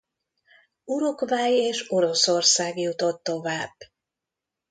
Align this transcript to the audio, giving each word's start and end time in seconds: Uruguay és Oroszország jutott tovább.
Uruguay 0.85 1.53
és 1.53 1.85
Oroszország 1.91 2.77
jutott 2.77 3.23
tovább. 3.23 3.73